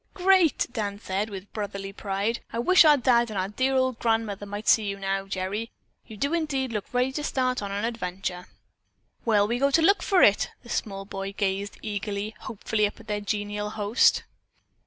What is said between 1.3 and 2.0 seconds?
brotherly